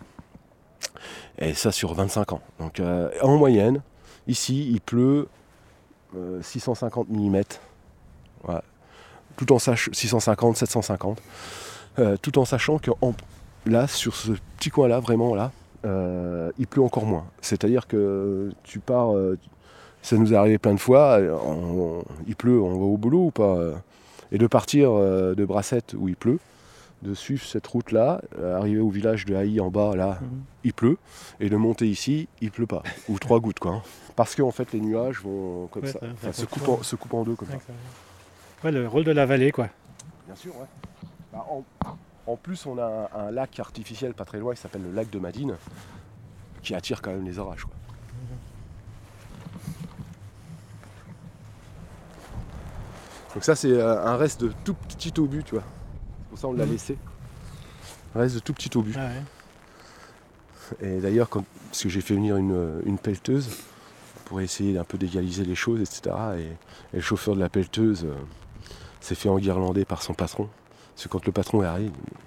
Et 1.39 1.55
ça 1.55 1.71
sur 1.71 1.93
25 1.95 2.33
ans. 2.33 2.41
Donc 2.59 2.79
euh, 2.79 3.09
en 3.23 3.37
moyenne, 3.37 3.81
ici, 4.27 4.69
il 4.71 4.81
pleut 4.81 5.27
euh, 6.15 6.41
650 6.41 7.09
mm. 7.09 7.41
Voilà. 8.43 8.63
Tout 9.37 9.51
en 9.51 9.59
sachant 9.59 9.91
650, 9.93 10.57
750. 10.57 11.21
Euh, 11.97 12.17
tout 12.21 12.37
en 12.39 12.45
sachant 12.45 12.77
que 12.77 12.91
là, 13.65 13.87
sur 13.87 14.15
ce 14.15 14.31
petit 14.57 14.69
coin-là, 14.69 14.99
vraiment 14.99 15.35
là, 15.35 15.51
euh, 15.85 16.51
il 16.57 16.67
pleut 16.67 16.81
encore 16.81 17.05
moins. 17.05 17.25
C'est-à-dire 17.41 17.87
que 17.87 18.51
tu 18.63 18.79
pars, 18.79 19.15
euh, 19.15 19.37
ça 20.01 20.17
nous 20.17 20.33
est 20.33 20.35
arrivé 20.35 20.57
plein 20.57 20.73
de 20.73 20.79
fois, 20.79 21.19
euh, 21.19 22.01
il 22.27 22.35
pleut, 22.35 22.61
on 22.61 22.71
va 22.71 22.85
au 22.85 22.97
boulot 22.97 23.25
ou 23.25 23.31
pas 23.31 23.55
euh, 23.55 23.73
Et 24.31 24.37
de 24.37 24.47
partir 24.47 24.91
euh, 24.91 25.35
de 25.35 25.45
Brassette 25.45 25.95
où 25.97 26.07
il 26.07 26.15
pleut, 26.15 26.39
de 27.01 27.13
suivre 27.13 27.43
cette 27.43 27.65
route-là, 27.67 28.21
euh, 28.37 28.57
arriver 28.57 28.79
au 28.81 28.89
village 28.89 29.25
de 29.25 29.33
Haï 29.35 29.59
en 29.61 29.69
bas, 29.71 29.95
là, 29.95 30.19
Mhm. 30.21 30.41
il 30.65 30.73
pleut, 30.73 30.97
et 31.39 31.49
de 31.49 31.55
monter 31.55 31.87
ici, 31.87 32.27
il 32.41 32.51
pleut 32.51 32.67
pas. 32.67 32.83
ou 33.07 33.17
trois 33.19 33.39
gouttes, 33.39 33.59
quoi. 33.59 33.71
hein. 33.75 33.81
Parce 34.15 34.35
qu'en 34.35 34.51
fait, 34.51 34.71
les 34.73 34.81
nuages 34.81 35.21
vont 35.21 35.67
comme 35.67 35.83
Ouais, 35.83 35.91
ça, 35.91 35.99
ça- 35.99 36.05
ça 36.07 36.11
enfin, 36.13 36.31
se, 36.33 36.45
coupent 36.45 36.67
en, 36.67 36.83
se 36.83 36.95
coupent 36.97 37.13
en 37.13 37.23
deux 37.23 37.35
comme 37.35 37.47
ça. 37.47 37.53
Ouais, 37.55 37.61
ça- 37.65 38.65
Ouais, 38.65 38.71
le 38.73 38.85
rôle 38.87 39.05
de 39.05 39.11
la 39.11 39.25
vallée, 39.25 39.51
quoi. 39.53 39.69
Bien 40.25 40.35
sûr, 40.35 40.53
ouais. 40.57 40.65
Bah, 41.31 41.45
en, 41.49 41.63
en 42.27 42.35
plus, 42.35 42.65
on 42.65 42.77
a 42.77 43.09
un, 43.15 43.27
un 43.27 43.31
lac 43.31 43.57
artificiel 43.59 44.13
pas 44.13 44.25
très 44.25 44.39
loin, 44.39 44.53
qui 44.53 44.59
s'appelle 44.61 44.83
le 44.83 44.91
lac 44.91 45.09
de 45.09 45.19
Madine, 45.19 45.55
qui 46.61 46.75
attire 46.75 47.01
quand 47.01 47.11
même 47.11 47.23
les 47.25 47.39
orages. 47.39 47.63
Quoi. 47.63 47.73
Donc 53.33 53.43
ça, 53.43 53.55
c'est 53.55 53.71
euh, 53.71 54.03
un 54.05 54.17
reste 54.17 54.41
de 54.41 54.51
tout 54.63 54.73
petit 54.73 55.13
obus, 55.19 55.43
tu 55.43 55.55
vois. 55.55 55.63
Ça 56.39 56.47
on 56.47 56.53
l'a 56.53 56.65
Mhm. 56.65 56.71
laissé. 56.71 56.97
Reste 58.15 58.35
de 58.35 58.39
tout 58.39 58.53
petit 58.53 58.75
obus. 58.77 58.93
Ah 58.97 59.07
ouais. 60.81 60.87
Et 60.87 60.99
d'ailleurs, 61.01 61.27
parce 61.27 61.83
que 61.83 61.89
j'ai 61.89 62.01
fait 62.01 62.13
venir 62.13 62.37
une, 62.37 62.81
une 62.85 62.97
pelleteuse 62.97 63.49
pour 64.25 64.39
essayer 64.41 64.73
d'un 64.73 64.83
peu 64.83 64.97
d'égaliser 64.97 65.43
les 65.43 65.55
choses, 65.55 65.81
etc. 65.81 66.15
Et, 66.37 66.41
et 66.43 66.97
le 66.97 67.01
chauffeur 67.01 67.35
de 67.35 67.39
la 67.39 67.49
pelleteuse 67.49 68.05
euh, 68.05 68.13
s'est 69.01 69.15
fait 69.15 69.29
enguirlander 69.29 69.83
par 69.85 70.01
son 70.03 70.13
patron. 70.13 70.47
Parce 70.95 71.03
que 71.05 71.09
quand 71.09 71.25
le 71.25 71.31
patron 71.31 71.61
est 71.63 71.65
arrivé, 71.65 71.87
il 71.87 71.91
dit, 71.91 72.17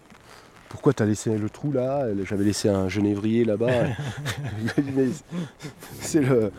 pourquoi 0.69 0.93
t'as 0.93 1.05
laissé 1.07 1.37
le 1.39 1.49
trou 1.51 1.71
là? 1.73 2.07
J'avais 2.25 2.45
laissé 2.45 2.69
un 2.69 2.89
genévrier 2.89 3.45
là-bas. 3.45 3.71
C'est 6.01 6.21
le, 6.21 6.51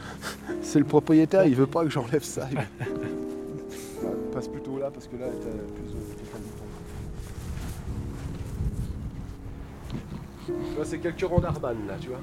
c'est 0.61 0.79
le 0.79 0.85
propriétaire, 0.85 1.45
il 1.45 1.55
veut 1.55 1.67
pas 1.67 1.83
que 1.83 1.89
j'enlève 1.89 2.23
ça. 2.23 2.47
Il- 2.51 2.57
passe 4.33 4.47
plutôt 4.47 4.79
là 4.79 4.89
parce 4.91 5.05
que 5.07 5.15
là, 5.17 5.27
t'as 5.27 5.49
plus 5.49 5.91
de 5.91 5.99
t'es 6.15 6.23
pas 6.31 6.37
de 6.39 6.43
temps. 6.43 6.63
C'est 10.83 10.97
quelques 10.97 11.23
rangs 11.23 11.39
d'Arban 11.39 11.75
là, 11.87 11.95
tu 11.99 12.09
vois. 12.09 12.19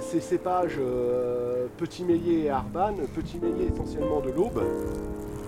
Ces 0.00 0.20
cépages 0.20 0.76
euh, 0.78 1.66
Petit 1.76 2.04
Meillet 2.04 2.44
et 2.44 2.50
Arban, 2.50 2.94
Petit 3.14 3.38
Meillet 3.38 3.70
essentiellement 3.72 4.20
de 4.20 4.30
l'aube. 4.30 4.62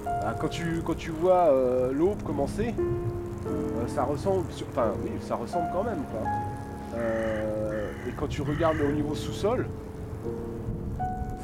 Ah, 0.06 0.34
quand, 0.38 0.48
tu, 0.48 1.10
vois 1.10 1.48
euh, 1.48 1.92
l'aube 1.92 2.22
commencer, 2.22 2.74
euh, 3.46 3.88
ça 3.88 4.04
ressemble, 4.04 4.44
enfin 4.70 4.92
oui, 5.02 5.10
ça 5.20 5.34
ressemble 5.34 5.66
quand 5.72 5.82
même. 5.82 6.02
Euh, 6.96 7.90
et 8.08 8.12
quand 8.12 8.28
tu 8.28 8.42
regardes 8.42 8.80
au 8.80 8.92
niveau 8.92 9.14
sous-sol, 9.14 9.66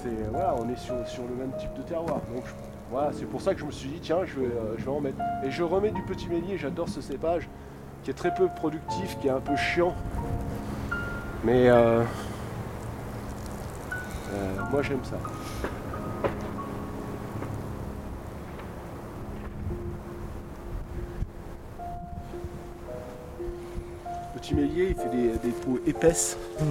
c'est 0.03 0.31
voilà, 0.31 0.55
on 0.59 0.69
est 0.69 0.77
sur, 0.77 0.95
le 0.95 1.35
même 1.35 1.51
type 1.59 1.75
de 1.75 1.83
terroir. 1.83 2.21
Donc 2.35 2.45
c'est 3.13 3.27
pour 3.27 3.41
ça 3.41 3.55
que 3.55 3.61
je 3.61 3.65
me 3.65 3.71
suis 3.71 3.89
dit 3.89 4.01
tiens, 4.01 4.25
je 4.25 4.41
vais, 4.41 4.47
euh, 4.47 4.75
je 4.77 4.85
vais 4.85 4.91
en 4.91 5.01
mettre. 5.01 5.19
Et 5.45 5.51
je 5.51 5.63
remets 5.63 5.91
du 5.91 6.03
Petit 6.03 6.29
Meillet, 6.29 6.57
j'adore 6.57 6.89
ce 6.89 7.01
cépage 7.01 7.49
qui 8.09 8.13
est 8.13 8.15
très 8.15 8.35
peu 8.35 8.49
productif, 8.49 9.19
qui 9.21 9.27
est 9.29 9.31
un 9.31 9.39
peu 9.39 9.55
chiant. 9.55 9.95
Mais 11.45 11.69
euh, 11.69 12.03
euh, 14.33 14.57
moi 14.71 14.81
j'aime 14.81 15.05
ça. 15.05 15.19
Petit 24.35 24.55
Mélier, 24.55 24.89
il 24.91 24.95
fait 24.95 25.11
des, 25.11 25.29
des 25.39 25.53
peaux 25.55 25.79
épaisses 25.87 26.37
Mhm. 26.61 26.67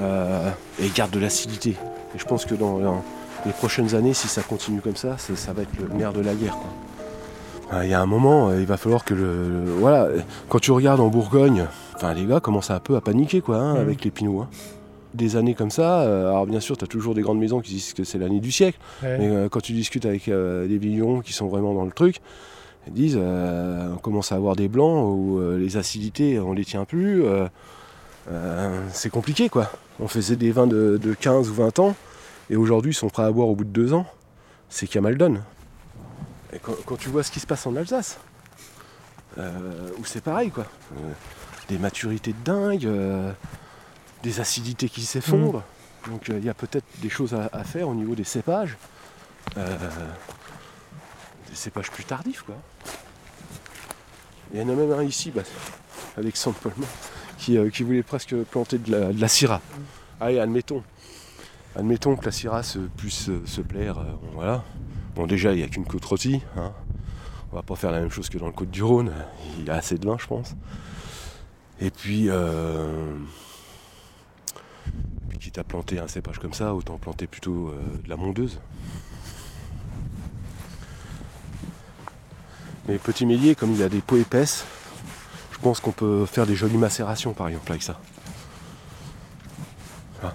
euh, 0.00 0.50
et 0.78 0.86
il 0.86 0.92
garde 0.92 1.10
de 1.10 1.18
l'acidité. 1.18 1.70
Et 2.14 2.18
je 2.18 2.24
pense 2.24 2.44
que 2.44 2.54
dans, 2.54 2.78
dans 2.78 3.04
les 3.46 3.52
prochaines 3.52 3.94
années, 3.94 4.14
si 4.14 4.28
ça 4.28 4.42
continue 4.42 4.80
comme 4.80 4.96
ça, 4.96 5.16
ça, 5.18 5.36
ça 5.36 5.52
va 5.52 5.62
être 5.62 5.76
le 5.78 5.88
nerf 5.88 6.12
de 6.12 6.20
la 6.20 6.34
guerre. 6.34 6.56
quoi. 6.56 6.70
Euh, 7.72 7.84
Il 7.84 7.90
y 7.90 7.94
a 7.94 8.00
un 8.00 8.06
moment, 8.06 8.50
euh, 8.50 8.60
il 8.60 8.66
va 8.66 8.76
falloir 8.76 9.04
que 9.04 9.14
le, 9.14 9.64
Voilà, 9.78 10.08
quand 10.48 10.58
tu 10.58 10.72
regardes 10.72 11.00
en 11.00 11.08
Bourgogne, 11.08 11.66
enfin 11.94 12.14
les 12.14 12.24
gars 12.26 12.40
commencent 12.40 12.70
un 12.70 12.80
peu 12.80 12.96
à 12.96 13.00
paniquer 13.00 13.40
quoi, 13.40 13.56
hein, 13.58 13.74
Mhm. 13.74 13.80
avec 13.80 14.04
les 14.04 14.10
pinots. 14.10 14.40
hein. 14.42 14.48
Des 15.14 15.34
années 15.36 15.54
comme 15.54 15.70
ça, 15.70 16.02
euh, 16.02 16.28
alors 16.30 16.46
bien 16.46 16.60
sûr, 16.60 16.76
tu 16.76 16.84
as 16.84 16.86
toujours 16.86 17.14
des 17.16 17.22
grandes 17.22 17.38
maisons 17.40 17.60
qui 17.60 17.72
disent 17.74 17.94
que 17.94 18.04
c'est 18.04 18.18
l'année 18.18 18.38
du 18.40 18.52
siècle. 18.52 18.78
Ouais. 19.02 19.18
Mais 19.18 19.28
euh, 19.28 19.48
quand 19.48 19.60
tu 19.60 19.72
discutes 19.72 20.06
avec 20.06 20.28
euh, 20.28 20.68
des 20.68 20.78
vignerons 20.78 21.20
qui 21.20 21.32
sont 21.32 21.48
vraiment 21.48 21.74
dans 21.74 21.84
le 21.84 21.90
truc, 21.90 22.20
ils 22.86 22.92
disent 22.92 23.18
euh, 23.20 23.88
on 23.92 23.98
commence 23.98 24.30
à 24.32 24.36
avoir 24.36 24.54
des 24.56 24.68
blancs 24.68 25.04
où 25.06 25.40
les 25.58 25.76
acidités 25.76 26.38
on 26.40 26.52
les 26.52 26.64
tient 26.64 26.84
plus. 26.84 27.22
c'est 28.92 29.10
compliqué 29.10 29.48
quoi. 29.48 29.70
On 30.00 30.06
faisait 30.08 30.36
des 30.36 30.50
vins 30.52 30.66
de, 30.68 30.98
de 31.02 31.12
15 31.12 31.50
ou 31.50 31.54
20 31.54 31.78
ans 31.80 31.94
et 32.48 32.56
aujourd'hui 32.56 32.92
ils 32.92 32.94
sont 32.94 33.08
prêts 33.10 33.24
à 33.24 33.30
boire 33.32 33.48
au 33.48 33.54
bout 33.56 33.64
de 33.64 33.70
deux 33.70 33.92
ans. 33.92 34.06
C'est 34.68 34.86
Camaldon. 34.86 35.38
Et 36.52 36.58
quand, 36.58 36.74
quand 36.84 36.96
tu 36.96 37.08
vois 37.08 37.22
ce 37.22 37.30
qui 37.30 37.40
se 37.40 37.46
passe 37.46 37.66
en 37.66 37.76
Alsace, 37.76 38.18
euh, 39.38 39.90
où 39.98 40.04
c'est 40.04 40.20
pareil 40.22 40.50
quoi. 40.50 40.66
Euh, 40.96 41.12
des 41.68 41.78
maturités 41.78 42.32
de 42.32 42.44
dingue, 42.44 42.86
euh, 42.86 43.32
des 44.22 44.40
acidités 44.40 44.88
qui 44.88 45.02
s'effondrent. 45.02 45.62
Donc 46.08 46.28
euh, 46.28 46.38
il 46.38 46.44
y 46.44 46.48
a 46.48 46.54
peut-être 46.54 46.86
des 47.00 47.10
choses 47.10 47.34
à, 47.34 47.48
à 47.52 47.62
faire 47.62 47.88
au 47.88 47.94
niveau 47.94 48.14
des 48.14 48.24
cépages. 48.24 48.76
Des 49.56 51.54
cépages 51.54 51.90
plus 51.90 52.04
tardifs 52.04 52.42
quoi. 52.42 52.56
Il 54.52 54.60
y 54.60 54.62
en 54.62 54.68
a 54.68 54.74
même 54.74 54.92
un 54.92 55.02
ici, 55.04 55.30
bah, 55.30 55.42
Alexandre 56.16 56.56
Polman, 56.58 56.88
qui, 57.38 57.56
qui 57.70 57.82
voulait 57.84 58.02
presque 58.02 58.34
planter 58.34 58.78
de 58.78 58.90
la, 58.90 59.12
de 59.12 59.20
la 59.20 59.28
syrah. 59.28 59.60
Allez, 60.20 60.40
admettons. 60.40 60.82
Admettons 61.76 62.16
que 62.16 62.24
la 62.24 62.32
syrah 62.32 62.64
se, 62.64 62.78
puisse 62.80 63.30
se 63.44 63.60
plaire. 63.60 63.98
voilà. 64.34 64.64
Déjà 65.26 65.52
il 65.52 65.58
n'y 65.58 65.62
a 65.62 65.68
qu'une 65.68 65.86
côte 65.86 66.04
rôtie. 66.04 66.40
Hein. 66.56 66.72
On 67.52 67.56
va 67.56 67.62
pas 67.62 67.76
faire 67.76 67.90
la 67.90 68.00
même 68.00 68.10
chose 68.10 68.28
que 68.28 68.38
dans 68.38 68.46
le 68.46 68.52
côte 68.52 68.70
du 68.70 68.82
Rhône. 68.82 69.12
Il 69.58 69.66
y 69.66 69.70
a 69.70 69.74
assez 69.74 69.98
de 69.98 70.06
vin 70.06 70.16
je 70.18 70.26
pense. 70.26 70.54
Et 71.80 71.90
puis, 71.90 72.26
euh, 72.28 73.16
quitte 75.40 75.58
à 75.58 75.64
planter 75.64 75.98
un 75.98 76.06
cépage 76.06 76.38
comme 76.38 76.52
ça, 76.52 76.74
autant 76.74 76.98
planter 76.98 77.26
plutôt 77.26 77.68
euh, 77.68 77.80
de 78.04 78.08
la 78.08 78.16
mondeuse. 78.16 78.60
Mais 82.86 82.98
petit 82.98 83.24
mélier, 83.24 83.54
comme 83.54 83.72
il 83.72 83.82
a 83.82 83.88
des 83.88 84.00
peaux 84.00 84.18
épaisses, 84.18 84.66
je 85.52 85.58
pense 85.58 85.80
qu'on 85.80 85.92
peut 85.92 86.26
faire 86.26 86.46
des 86.46 86.54
jolies 86.54 86.76
macérations 86.76 87.32
par 87.32 87.48
exemple 87.48 87.70
avec 87.70 87.82
ça. 87.82 87.98
Ah. 90.22 90.34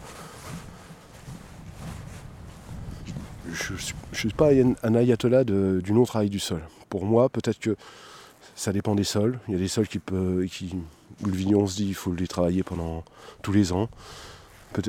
Je 3.52 3.74
ne 3.74 3.78
pas 4.34 4.50
un 4.84 4.96
ayatollah 4.96 5.44
du 5.44 5.92
non-travail 5.92 6.30
du 6.30 6.40
sol. 6.40 6.62
Pour 6.90 7.06
moi, 7.06 7.30
peut-être 7.30 7.60
que 7.60 7.76
ça 8.56 8.72
dépend 8.72 8.96
des 8.96 9.04
sols. 9.04 9.40
Il 9.48 9.54
y 9.54 9.58
a 9.58 9.60
des 9.60 9.68
sols 9.68 9.88
qui 9.88 10.00
peut, 10.00 10.48
qui, 10.50 10.76
où 11.24 11.28
le 11.28 11.34
vigneron 11.34 11.68
se 11.68 11.76
dit 11.76 11.88
il 11.88 11.94
faut 11.96 12.14
les 12.14 12.28
travailler 12.28 12.64
pendant 12.64 13.04
tous 13.42 13.52
les 13.52 13.72
ans. 13.72 13.90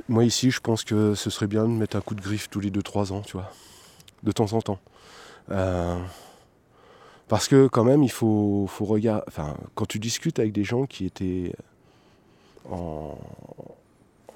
Moi 0.09 0.25
ici, 0.25 0.51
je 0.51 0.61
pense 0.61 0.85
que 0.85 1.15
ce 1.15 1.31
serait 1.31 1.47
bien 1.47 1.65
de 1.65 1.71
mettre 1.71 1.97
un 1.97 2.01
coup 2.01 2.15
de 2.15 2.21
griffe 2.21 2.49
tous 2.49 2.61
les 2.61 2.71
2-3 2.71 3.13
ans, 3.13 3.21
tu 3.21 3.33
vois, 3.33 3.51
de 4.23 4.33
temps 4.33 4.53
en 4.53 4.61
temps. 4.61 4.79
Euh, 5.51 5.97
parce 7.29 7.49
que 7.49 7.69
quand 7.69 7.85
même, 7.85 8.03
il 8.03 8.11
faut, 8.11 8.67
faut 8.69 8.85
regarder. 8.85 9.25
Enfin, 9.29 9.57
quand 9.75 9.87
tu 9.87 9.99
discutes 9.99 10.39
avec 10.39 10.53
des 10.53 10.65
gens 10.65 10.87
qui 10.87 11.07
étaient 11.07 11.53
en, 12.71 13.17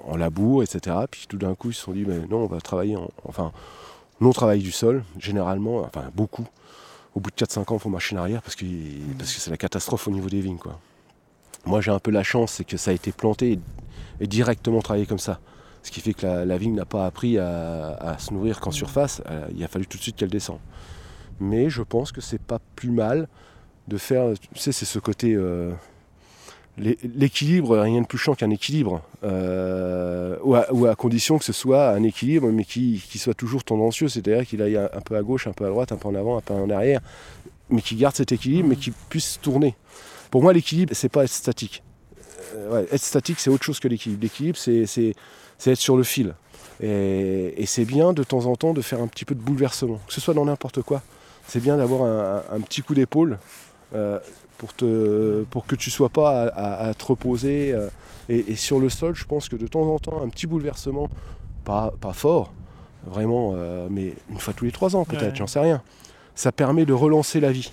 en 0.05 0.17
labour, 0.17 0.63
etc., 0.63 0.95
puis 1.09 1.25
tout 1.27 1.37
d'un 1.37 1.55
coup, 1.55 1.69
ils 1.71 1.73
se 1.73 1.81
sont 1.81 1.93
dit, 1.93 2.05
mais 2.05 2.19
non, 2.29 2.43
on 2.43 2.47
va 2.47 2.61
travailler 2.61 2.95
en. 2.95 3.09
Enfin, 3.25 3.51
non-travail 4.21 4.59
du 4.59 4.71
sol, 4.71 5.03
généralement, 5.19 5.79
enfin 5.81 6.09
beaucoup. 6.15 6.47
Au 7.15 7.19
bout 7.19 7.29
de 7.31 7.35
4-5 7.35 7.73
ans, 7.73 7.89
marcher 7.89 8.15
en 8.15 8.19
arrière 8.19 8.41
parce 8.41 8.55
que 8.55 8.65
parce 9.17 9.33
que 9.33 9.41
c'est 9.41 9.51
la 9.51 9.57
catastrophe 9.57 10.07
au 10.07 10.11
niveau 10.11 10.29
des 10.29 10.39
vignes, 10.39 10.57
quoi. 10.57 10.79
Moi, 11.65 11.81
j'ai 11.81 11.91
un 11.91 11.99
peu 11.99 12.11
la 12.11 12.23
chance, 12.23 12.53
c'est 12.53 12.63
que 12.63 12.77
ça 12.77 12.91
a 12.91 12.93
été 12.93 13.11
planté 13.11 13.53
et, 13.53 13.59
et 14.21 14.27
directement 14.27 14.81
travaillé 14.81 15.05
comme 15.05 15.19
ça. 15.19 15.39
Ce 15.83 15.91
qui 15.91 15.99
fait 15.99 16.13
que 16.13 16.25
la, 16.25 16.45
la 16.45 16.57
vigne 16.57 16.75
n'a 16.75 16.85
pas 16.85 17.05
appris 17.05 17.37
à, 17.37 17.93
à 17.95 18.17
se 18.17 18.33
nourrir 18.33 18.59
qu'en 18.61 18.71
surface. 18.71 19.21
Euh, 19.29 19.47
il 19.55 19.63
a 19.63 19.67
fallu 19.67 19.85
tout 19.87 19.97
de 19.97 20.03
suite 20.03 20.15
qu'elle 20.15 20.29
descende. 20.29 20.59
Mais 21.39 21.69
je 21.69 21.81
pense 21.81 22.11
que 22.11 22.21
c'est 22.21 22.41
pas 22.41 22.59
plus 22.75 22.91
mal 22.91 23.27
de 23.87 23.97
faire. 23.97 24.33
Tu 24.53 24.59
sais, 24.59 24.71
c'est 24.71 24.85
ce 24.85 24.99
côté. 24.99 25.33
euh, 25.33 25.71
L'équilibre, 26.77 27.77
rien 27.77 28.01
de 28.01 28.07
plus 28.07 28.17
chiant 28.17 28.33
qu'un 28.33 28.49
équilibre. 28.49 29.01
Euh, 29.23 30.37
ou, 30.43 30.55
à, 30.55 30.71
ou 30.71 30.85
à 30.87 30.95
condition 30.95 31.37
que 31.37 31.45
ce 31.45 31.53
soit 31.53 31.89
un 31.89 32.03
équilibre, 32.03 32.49
mais 32.51 32.63
qui, 32.63 33.03
qui 33.09 33.19
soit 33.19 33.33
toujours 33.33 33.63
tendancieux. 33.63 34.07
C'est-à-dire 34.07 34.47
qu'il 34.47 34.61
aille 34.61 34.77
un, 34.77 34.89
un 34.93 35.01
peu 35.01 35.15
à 35.15 35.21
gauche, 35.21 35.47
un 35.47 35.53
peu 35.53 35.65
à 35.65 35.69
droite, 35.69 35.91
un 35.91 35.97
peu 35.97 36.07
en 36.07 36.15
avant, 36.15 36.37
un 36.37 36.41
peu 36.41 36.53
en 36.53 36.69
arrière. 36.69 37.01
Mais 37.69 37.81
qui 37.81 37.95
garde 37.95 38.15
cet 38.15 38.31
équilibre, 38.31 38.69
mais 38.69 38.75
qui 38.77 38.91
puisse 39.09 39.39
tourner. 39.41 39.75
Pour 40.31 40.41
moi, 40.41 40.53
l'équilibre, 40.53 40.93
c'est 40.95 41.09
pas 41.09 41.23
être 41.23 41.29
statique. 41.29 41.83
Euh, 42.55 42.73
ouais, 42.73 42.87
être 42.91 43.03
statique, 43.03 43.39
c'est 43.39 43.49
autre 43.49 43.63
chose 43.63 43.79
que 43.79 43.87
l'équilibre. 43.87 44.23
L'équilibre, 44.23 44.57
c'est, 44.57 45.13
être 45.65 45.75
sur 45.75 45.97
le 45.97 46.03
fil. 46.03 46.33
Et, 46.81 47.53
et 47.61 47.65
c'est 47.65 47.85
bien 47.85 48.13
de 48.13 48.23
temps 48.23 48.45
en 48.45 48.55
temps 48.55 48.73
de 48.73 48.81
faire 48.81 49.01
un 49.01 49.07
petit 49.07 49.25
peu 49.25 49.35
de 49.35 49.41
bouleversement, 49.41 49.99
que 50.07 50.13
ce 50.13 50.21
soit 50.21 50.33
dans 50.33 50.45
n'importe 50.45 50.81
quoi. 50.81 51.03
C'est 51.47 51.59
bien 51.61 51.77
d'avoir 51.77 52.03
un, 52.03 52.43
un 52.55 52.61
petit 52.61 52.81
coup 52.81 52.95
d'épaule 52.95 53.37
euh, 53.93 54.19
pour, 54.57 54.73
te, 54.73 55.43
pour 55.49 55.65
que 55.65 55.75
tu 55.75 55.89
sois 55.91 56.09
pas 56.09 56.43
à, 56.43 56.47
à- 56.47 56.87
à 56.89 56.93
te 56.93 57.05
reposer. 57.05 57.73
euh, 57.73 57.87
et, 58.29 58.51
et 58.51 58.55
sur 58.55 58.79
le 58.79 58.89
sol, 58.89 59.15
je 59.15 59.25
pense 59.25 59.49
que 59.49 59.55
de 59.55 59.67
temps 59.67 59.81
en 59.93 59.99
temps, 59.99 60.21
un 60.23 60.29
petit 60.29 60.47
bouleversement, 60.47 61.09
pas, 61.65 61.93
pas 61.99 62.13
fort, 62.13 62.53
vraiment, 63.05 63.53
euh, 63.55 63.87
mais 63.89 64.13
une 64.29 64.37
fois 64.39 64.53
tous 64.53 64.65
les 64.65 64.71
trois 64.71 64.95
ans 64.95 65.03
peut-être, 65.05 65.23
Ouais. 65.31 65.35
j'en 65.35 65.47
sais 65.47 65.59
rien. 65.59 65.81
Ça 66.35 66.51
permet 66.51 66.85
de 66.85 66.93
relancer 66.93 67.39
la 67.39 67.51
vie. 67.51 67.71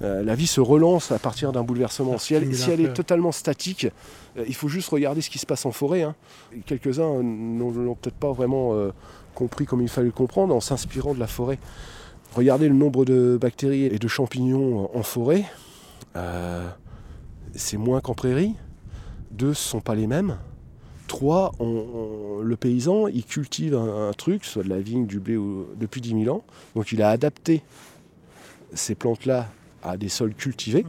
La 0.00 0.34
vie 0.34 0.48
se 0.48 0.60
relance 0.60 1.12
à 1.12 1.18
partir 1.20 1.52
d'un 1.52 1.62
bouleversement. 1.62 2.18
Si 2.18 2.34
elle, 2.34 2.52
si 2.56 2.70
est 2.72 2.92
totalement 2.92 3.30
statique, 3.30 3.86
il 4.36 4.54
faut 4.54 4.66
juste 4.66 4.88
regarder 4.88 5.20
ce 5.20 5.30
qui 5.30 5.38
se 5.38 5.46
passe 5.46 5.64
en 5.64 5.70
forêt. 5.70 6.02
hein. 6.02 6.16
Quelques-uns 6.66 7.22
n'ont 7.22 7.94
peut-être 7.94 8.16
pas 8.16 8.32
vraiment 8.32 8.74
compris 9.36 9.64
comme 9.64 9.80
il 9.80 9.88
fallait 9.88 10.06
le 10.08 10.12
comprendre 10.12 10.56
en 10.56 10.60
s'inspirant 10.60 11.14
de 11.14 11.20
la 11.20 11.28
forêt. 11.28 11.60
Regardez 12.34 12.68
le 12.68 12.74
nombre 12.74 13.04
de 13.04 13.38
bactéries 13.38 13.84
et 13.84 13.98
de 13.98 14.08
champignons 14.08 14.90
en 14.96 15.02
forêt. 15.02 15.44
Euh, 16.16 16.66
c'est 17.54 17.76
moins 17.76 18.00
qu'en 18.00 18.14
prairie. 18.14 18.54
Deux, 19.30 19.52
ce 19.54 19.68
ne 19.68 19.70
sont 19.70 19.80
pas 19.80 19.94
les 19.94 20.06
mêmes. 20.06 20.38
Trois, 21.08 21.52
le 21.60 22.56
paysan, 22.56 23.06
il 23.08 23.24
cultive 23.24 23.74
un, 23.74 24.12
truc, 24.12 24.46
soit 24.46 24.62
de 24.62 24.70
la 24.70 24.80
vigne, 24.80 25.06
du 25.06 25.20
blé, 25.20 25.38
depuis 25.76 26.00
10 26.00 26.24
000 26.24 26.34
ans. 26.34 26.42
Donc 26.74 26.92
il 26.92 27.02
a 27.02 27.10
adapté 27.10 27.62
ces 28.72 28.94
plantes-là 28.94 29.48
à 29.82 29.98
des 29.98 30.08
sols 30.08 30.34
cultivés. 30.34 30.86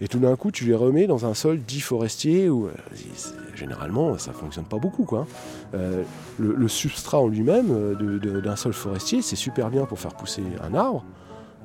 Et 0.00 0.06
tout 0.08 0.18
d'un 0.20 0.36
coup, 0.36 0.50
tu 0.52 0.64
les 0.64 0.74
remets 0.76 1.06
dans 1.08 1.26
un 1.26 1.34
sol 1.34 1.58
dit 1.58 1.80
forestier 1.80 2.48
où 2.48 2.66
euh, 2.66 2.70
généralement 3.56 4.16
ça 4.16 4.32
fonctionne 4.32 4.64
pas 4.64 4.78
beaucoup. 4.78 5.04
Quoi. 5.04 5.26
Euh, 5.74 6.04
le, 6.38 6.54
le 6.54 6.68
substrat 6.68 7.18
en 7.18 7.26
lui-même 7.26 7.66
euh, 7.70 8.40
d'un 8.40 8.54
sol 8.56 8.72
forestier, 8.72 9.22
c'est 9.22 9.34
super 9.36 9.70
bien 9.70 9.86
pour 9.86 9.98
faire 9.98 10.14
pousser 10.14 10.42
un 10.62 10.74
arbre. 10.74 11.04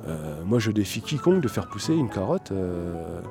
Euh, 0.08 0.42
moi, 0.46 0.58
je 0.60 0.72
défie 0.72 1.02
quiconque 1.02 1.42
de 1.42 1.48
faire 1.48 1.68
pousser 1.68 1.94
une 1.94 2.10
carotte 2.10 2.52
euh, 2.52 3.22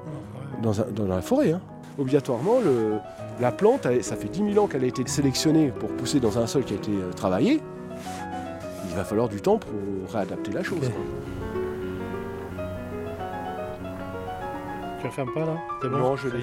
dans, 0.62 0.80
un- 0.80 0.86
dans 0.94 1.06
la 1.06 1.20
forêt. 1.20 1.52
hein. 1.52 1.60
Obligatoirement, 1.98 2.60
le- 2.64 2.94
la 3.40 3.50
plante, 3.52 3.84
elle- 3.86 4.02
ça 4.04 4.16
fait 4.16 4.28
10 4.28 4.52
000 4.54 4.64
ans 4.64 4.68
qu'elle 4.68 4.84
a 4.84 4.86
été 4.86 5.02
sélectionnée 5.06 5.72
pour 5.78 5.90
pousser 5.90 6.20
dans 6.20 6.38
un 6.38 6.46
sol 6.46 6.62
qui 6.64 6.72
a 6.74 6.76
été 6.76 6.92
travaillé. 7.16 7.60
Il 8.88 8.96
va 8.96 9.04
falloir 9.04 9.28
du 9.28 9.40
temps 9.40 9.58
pour 9.58 9.70
réadapter 10.12 10.52
la 10.52 10.62
chose. 10.62 10.78
Quoi. 10.78 10.88
Tu 15.02 15.08
refermes 15.08 15.34
pas 15.34 15.40
là? 15.40 15.56
C'est 15.82 15.88
bon? 15.88 15.98
Non, 15.98 16.16
je 16.16 16.28
Ça 16.28 16.36
l'ai 16.36 16.42